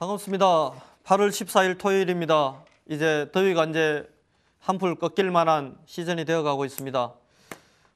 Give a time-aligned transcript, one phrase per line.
[0.00, 0.46] 반갑습니다.
[1.04, 2.64] 8월 14일 토요일입니다.
[2.88, 4.08] 이제 더위가 이제
[4.58, 7.14] 한풀 꺾일 만한 시즌이 되어가고 있습니다.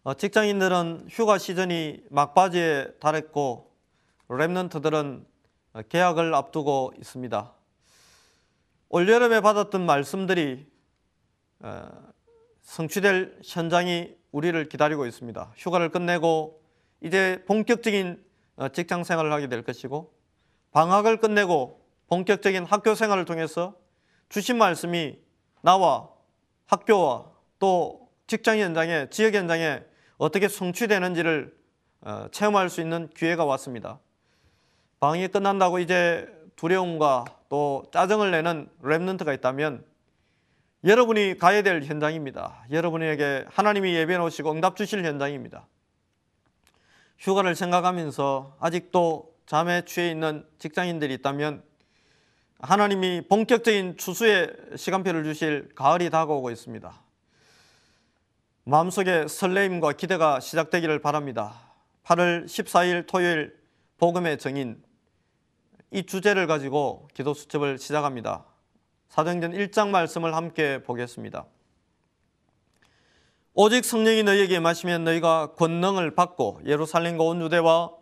[0.02, 3.70] 어, 직장인들은 휴가 시즌이 막바지에 달했고
[4.28, 5.24] 랩런트들은
[5.72, 7.52] 어, 계약을 앞두고 있습니다.
[8.90, 10.66] 올여름에 받았던 말씀들이
[11.60, 11.88] 어,
[12.60, 15.52] 성취될 현장이 우리를 기다리고 있습니다.
[15.56, 16.60] 휴가를 끝내고
[17.00, 18.22] 이제 본격적인
[18.56, 20.12] 어, 직장 생활을 하게 될 것이고
[20.72, 23.74] 방학을 끝내고 본격적인 학교 생활을 통해서
[24.28, 25.18] 주신 말씀이
[25.62, 26.08] 나와
[26.66, 29.82] 학교와 또 직장 현장에 지역 현장에
[30.18, 31.54] 어떻게 성취되는지를
[32.02, 33.98] 어, 체험할 수 있는 기회가 왔습니다.
[35.00, 39.84] 방학이 끝난다고 이제 두려움과 또 짜증을 내는 랩런트가 있다면
[40.84, 42.66] 여러분이 가야 될 현장입니다.
[42.70, 45.66] 여러분에게 하나님이 예배 놓으시고 응답 주실 현장입니다.
[47.18, 51.62] 휴가를 생각하면서 아직도 잠에 취해 있는 직장인들이 있다면
[52.60, 57.02] 하나님이 본격적인 추수의 시간표를 주실 가을이 다가오고 있습니다.
[58.64, 61.74] 마음속에 설레임과 기대가 시작되기를 바랍니다.
[62.04, 63.54] 8월 14일 토요일
[63.98, 64.82] 복음의 정인
[65.90, 68.44] 이 주제를 가지고 기도 수첩을 시작합니다.
[69.08, 71.46] 사도행전 1장 말씀을 함께 보겠습니다.
[73.54, 77.92] 오직 성령이 너희에게 마시면 너희가 권능을 받고 예루살렘과 온 유대와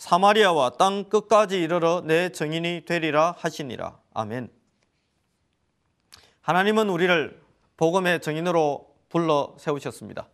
[0.00, 3.98] 사마리아와 땅 끝까지 이르러 내 정인이 되리라 하시니라.
[4.14, 4.48] 아멘.
[6.40, 7.38] 하나님은 우리를
[7.76, 10.26] 복음의 정인으로 불러 세우셨습니다.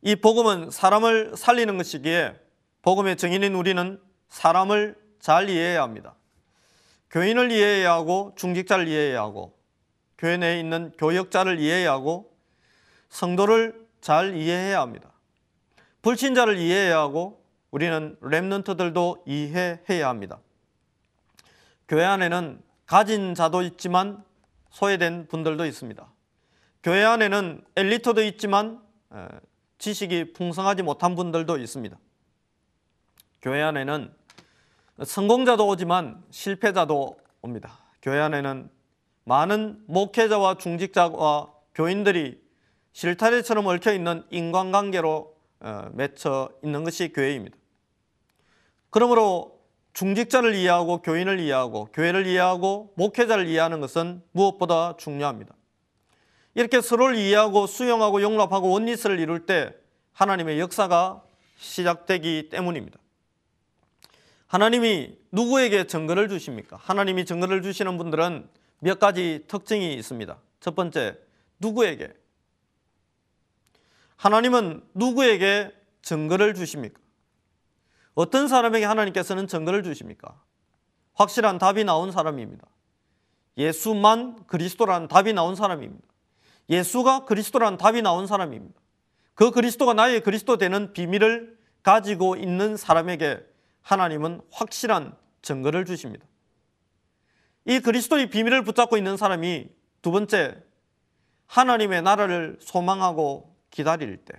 [0.00, 2.34] 이 복음은 사람을 살리는 것이기에
[2.80, 6.14] 복음의 정인인 우리는 사람을 잘 이해해야 합니다.
[7.10, 9.54] 교인을 이해해야 하고 중직자를 이해해야 하고
[10.16, 12.34] 교회 내에 있는 교역자를 이해해야 하고
[13.10, 15.12] 성도를 잘 이해해야 합니다.
[16.00, 17.41] 불신자를 이해해야 하고
[17.72, 20.38] 우리는 랩런트들도 이해해야 합니다.
[21.88, 24.22] 교회 안에는 가진 자도 있지만
[24.70, 26.06] 소외된 분들도 있습니다.
[26.82, 28.82] 교회 안에는 엘리트도 있지만
[29.78, 31.98] 지식이 풍성하지 못한 분들도 있습니다.
[33.40, 34.14] 교회 안에는
[35.02, 37.78] 성공자도 오지만 실패자도 옵니다.
[38.02, 38.70] 교회 안에는
[39.24, 42.42] 많은 목회자와 중직자와 교인들이
[42.92, 45.34] 실타래처럼 얽혀 있는 인간관계로
[45.92, 47.56] 맺혀 있는 것이 교회입니다.
[48.92, 49.58] 그러므로
[49.94, 55.54] 중직자를 이해하고 교인을 이해하고 교회를 이해하고 목회자를 이해하는 것은 무엇보다 중요합니다.
[56.54, 59.74] 이렇게 서로를 이해하고 수용하고 용납하고 원리스를 이룰 때
[60.12, 61.22] 하나님의 역사가
[61.56, 62.98] 시작되기 때문입니다.
[64.46, 66.76] 하나님이 누구에게 증거를 주십니까?
[66.76, 68.46] 하나님이 증거를 주시는 분들은
[68.80, 70.38] 몇 가지 특징이 있습니다.
[70.60, 71.16] 첫 번째,
[71.60, 72.12] 누구에게?
[74.16, 75.72] 하나님은 누구에게
[76.02, 77.01] 증거를 주십니까?
[78.14, 80.40] 어떤 사람에게 하나님께서는 증거를 주십니까?
[81.14, 82.66] 확실한 답이 나온 사람입니다.
[83.56, 86.06] 예수만 그리스도라는 답이 나온 사람입니다.
[86.68, 88.80] 예수가 그리스도라는 답이 나온 사람입니다.
[89.34, 93.40] 그 그리스도가 나의 그리스도 되는 비밀을 가지고 있는 사람에게
[93.82, 96.24] 하나님은 확실한 증거를 주십니다.
[97.64, 99.68] 이 그리스도의 비밀을 붙잡고 있는 사람이
[100.00, 100.62] 두 번째,
[101.46, 104.34] 하나님의 나라를 소망하고 기다릴 때.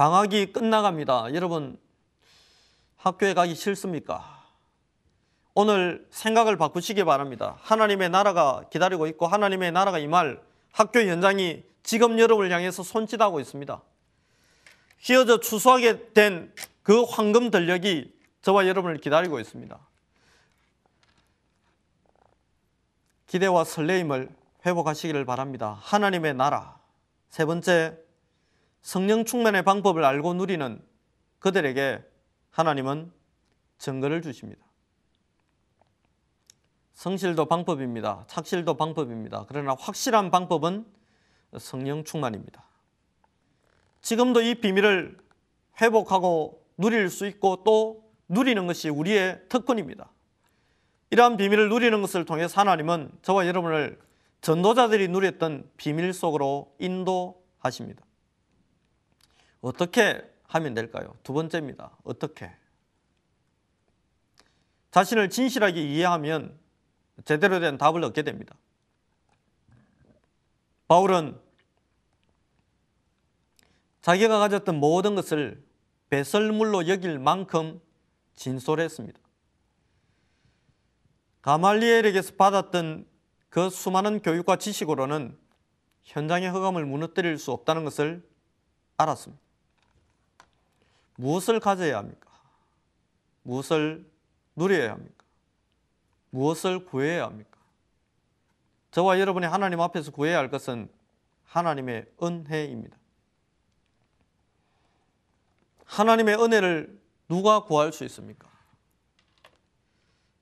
[0.00, 1.34] 방학이 끝나갑니다.
[1.34, 1.78] 여러분,
[2.96, 4.42] 학교에 가기 싫습니까?
[5.52, 7.58] 오늘 생각을 바꾸시기 바랍니다.
[7.60, 10.40] 하나님의 나라가 기다리고 있고 하나님의 나라가 임할
[10.72, 13.82] 학교 현장이 지금 여러분을 향해서 손짓하고 있습니다.
[15.00, 16.50] 휘어져 추수하게 된
[16.82, 19.78] 그 황금 들녘이 저와 여러분을 기다리고 있습니다.
[23.26, 24.30] 기대와 설레임을
[24.64, 25.76] 회복하시기를 바랍니다.
[25.82, 26.80] 하나님의 나라.
[27.28, 27.96] 세 번째,
[28.82, 30.80] 성령 충만의 방법을 알고 누리는
[31.38, 32.02] 그들에게
[32.50, 33.12] 하나님은
[33.78, 34.64] 증거를 주십니다.
[36.94, 38.24] 성실도 방법입니다.
[38.26, 39.46] 착실도 방법입니다.
[39.48, 40.84] 그러나 확실한 방법은
[41.58, 42.64] 성령 충만입니다.
[44.02, 45.18] 지금도 이 비밀을
[45.80, 50.10] 회복하고 누릴 수 있고 또 누리는 것이 우리의 특권입니다.
[51.10, 53.98] 이러한 비밀을 누리는 것을 통해 하나님은 저와 여러분을
[54.42, 58.02] 전도자들이 누렸던 비밀 속으로 인도하십니다.
[59.60, 61.16] 어떻게 하면 될까요?
[61.22, 61.96] 두 번째입니다.
[62.04, 62.50] 어떻게?
[64.90, 66.58] 자신을 진실하게 이해하면
[67.24, 68.56] 제대로 된 답을 얻게 됩니다.
[70.88, 71.38] 바울은
[74.02, 75.62] 자기가 가졌던 모든 것을
[76.08, 77.80] 배설물로 여길 만큼
[78.34, 79.20] 진솔했습니다.
[81.42, 83.06] 가말리엘에게서 받았던
[83.48, 85.38] 그 수많은 교육과 지식으로는
[86.04, 88.28] 현장의 허감을 무너뜨릴 수 없다는 것을
[88.96, 89.49] 알았습니다.
[91.20, 92.30] 무엇을 가져야 합니까?
[93.42, 94.10] 무엇을
[94.56, 95.24] 누려야 합니까?
[96.30, 97.58] 무엇을 구해야 합니까?
[98.90, 100.88] 저와 여러분이 하나님 앞에서 구해야 할 것은
[101.44, 102.96] 하나님의 은혜입니다.
[105.84, 108.48] 하나님의 은혜를 누가 구할 수 있습니까?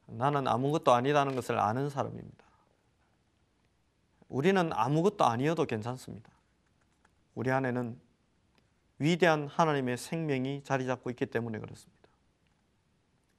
[0.06, 2.44] 나는 아무것도 아니라는 것을 아는 사람입니다.
[4.28, 6.30] 우리는 아무것도 아니어도 괜찮습니다.
[7.34, 8.07] 우리 안에는
[8.98, 12.08] 위대한 하나님의 생명이 자리 잡고 있기 때문에 그렇습니다.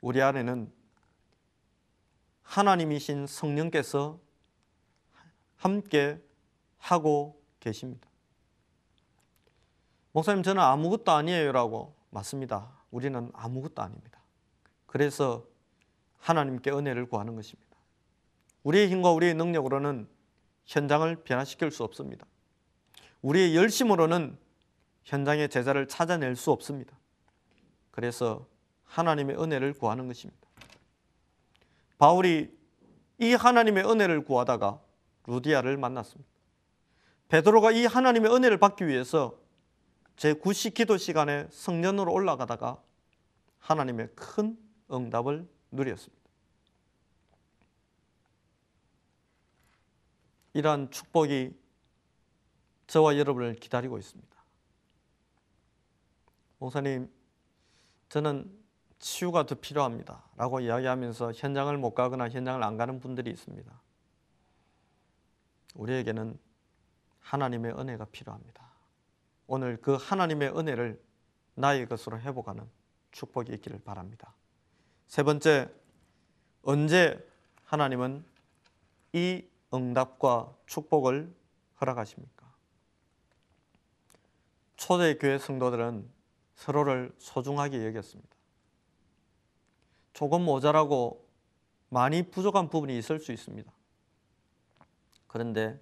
[0.02, 0.72] 우리 안에는
[2.44, 4.20] 하나님이신 성령께서
[5.58, 6.22] 함께
[6.78, 8.10] 하고 계십니다.
[10.14, 12.72] 목사님, 저는 아무것도 아니에요 라고 맞습니다.
[12.92, 14.20] 우리는 아무것도 아닙니다.
[14.86, 15.46] 그래서
[16.18, 17.78] 하나님께 은혜를 구하는 것입니다.
[18.64, 20.08] 우리의 힘과 우리의 능력으로는
[20.66, 22.26] 현장을 변화시킬 수 없습니다.
[23.22, 24.38] 우리의 열심으로는
[25.10, 26.96] 현장의 제자를 찾아낼 수 없습니다.
[27.90, 28.46] 그래서
[28.86, 30.48] 하나님의 은혜를 구하는 것입니다.
[31.98, 32.56] 바울이
[33.18, 34.80] 이 하나님의 은혜를 구하다가
[35.26, 36.30] 루디아를 만났습니다.
[37.28, 39.36] 베드로가 이 하나님의 은혜를 받기 위해서
[40.16, 42.82] 제 9시 기도 시간에 성전으로 올라가다가
[43.58, 44.58] 하나님의 큰
[44.92, 46.20] 응답을 누렸습니다.
[50.54, 51.52] 이러한 축복이
[52.86, 54.39] 저와 여러분을 기다리고 있습니다.
[56.60, 57.12] 목사님,
[58.10, 58.60] 저는
[59.00, 60.24] 치유가 더 필요합니다.
[60.36, 63.82] 라고 이야기하면서 현장을 못 가거나 현장을 안 가는 분들이 있습니다.
[65.76, 66.38] 우리에게는
[67.20, 68.70] 하나님의 은혜가 필요합니다.
[69.48, 71.02] 오늘 그 하나님의 은혜를
[71.56, 72.70] 나의 것으로 회복하는
[73.12, 74.36] 축복이 있기를 바랍니다.
[75.08, 75.74] 세 번째,
[76.62, 77.26] 언제
[77.66, 78.26] 하나님은
[79.14, 81.34] 이 응답과 축복을
[81.80, 82.52] 허락하십니까?
[84.76, 86.19] 초대교회 성도들은
[86.60, 88.36] 서로를 소중하게 여겼습니다.
[90.12, 91.26] 조금 모자라고
[91.88, 93.72] 많이 부족한 부분이 있을 수 있습니다.
[95.28, 95.80] 그런데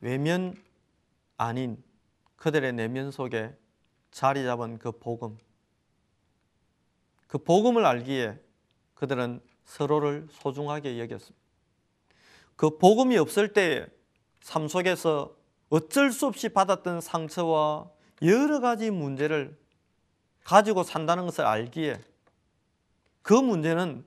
[0.00, 0.54] 외면
[1.38, 1.82] 아닌
[2.36, 3.56] 그들의 내면 속에
[4.10, 5.38] 자리 잡은 그 복음,
[7.26, 8.38] 그 복음을 알기에
[8.92, 11.40] 그들은 서로를 소중하게 여겼습니다.
[12.54, 15.34] 그 복음이 없을 때삶 속에서
[15.70, 19.58] 어쩔 수 없이 받았던 상처와 여러 가지 문제를
[20.44, 22.00] 가지고 산다는 것을 알기에
[23.22, 24.04] 그 문제는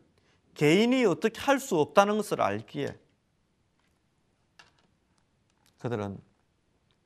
[0.55, 2.97] 개인이 어떻게 할 수 없다는 것을 알기에
[5.79, 6.19] 그들은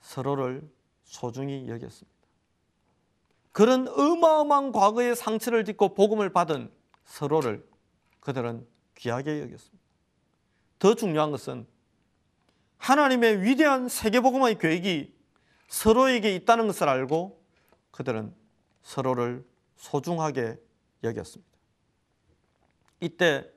[0.01, 0.69] 서로를
[1.03, 2.17] 소중히 여겼습니다.
[3.51, 6.71] 그런 어마어마한 과거의 상처를 딛고 복음을 받은
[7.05, 7.67] 서로를
[8.19, 9.83] 그들은 귀하게 여겼습니다.
[10.79, 11.65] 더 중요한 것은
[12.77, 15.16] 하나님의 위대한 세계복음의 계획이
[15.67, 17.41] 서로에게 있다는 것을 알고
[17.91, 18.33] 그들은
[18.81, 20.57] 서로를 소중하게
[21.03, 21.51] 여겼습니다.
[22.99, 23.49] 이때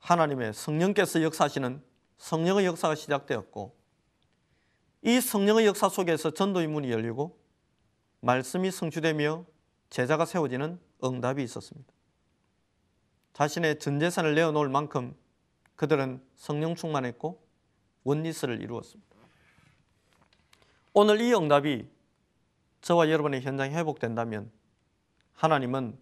[0.00, 1.82] 하나님의 성령께서 역사하시는
[2.18, 3.76] 성령의 역사가 시작되었고
[5.02, 7.38] 이 성령의 역사 속에서 전도의 문이 열리고
[8.20, 9.44] 말씀이 성취되며
[9.90, 11.92] 제자가 세워지는 응답이 있었습니다.
[13.34, 15.14] 자신의 전 재산을 내어놓을 만큼
[15.76, 17.42] 그들은 성령 충만했고
[18.04, 19.13] 원리스를 이루었습니다.
[20.96, 21.88] 오늘 이 응답이
[22.80, 24.52] 저와 여러분의 현장에 회복된다면
[25.32, 25.98] 하나님은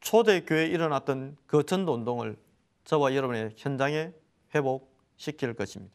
[0.00, 2.36] 초대교회에 일어났던 그 전도 운동을
[2.84, 4.12] 저와 여러분의 현장에
[4.54, 5.94] 회복시킬 것입니다.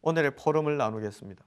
[0.00, 1.44] 오늘의 포럼을 나누겠습니다.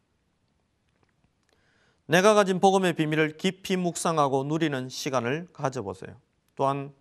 [2.06, 6.16] 내가 가진 복음의 비밀을 깊이 묵상하고 누리는 시간을 가져보세요.
[6.56, 6.94] 또한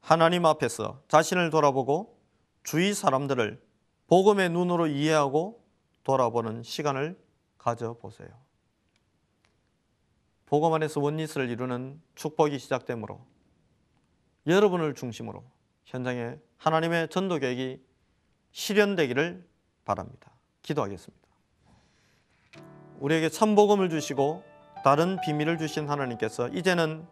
[0.00, 2.18] 하나님 앞에서 자신을 돌아보고
[2.62, 3.60] 주위 사람들을
[4.06, 5.62] 복음의 눈으로 이해하고
[6.04, 7.21] 돌아보는 시간을
[7.62, 8.28] 가져보세요.
[10.46, 13.24] 복음 안에서 원리스를 이루는 축복이 시작되므로
[14.46, 15.42] 여러분을 중심으로
[15.84, 17.80] 현장에 하나님의 전도 계획이
[18.50, 19.46] 실현되기를
[19.84, 20.30] 바랍니다.
[20.62, 21.26] 기도하겠습니다.
[22.98, 24.44] 우리에게 참 복음을 주시고
[24.84, 27.06] 다른 비밀을 주신 하나님께서 이제는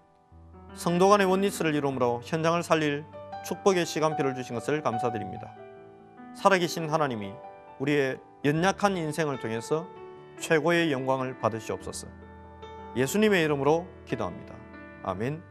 [0.75, 3.05] 성도 간의 원리스를 이루므로 현장을 살릴
[3.45, 5.55] 축복의 시간표를 주신 것을 감사드립니다.
[6.37, 7.33] 살아계신 하나님이
[7.79, 9.89] 우리의 연약한 인생을 통해서
[10.41, 12.09] 최고의 영광을 받으시옵소서.
[12.97, 14.55] 예수님의 이름으로 기도합니다.
[15.05, 15.50] 아멘.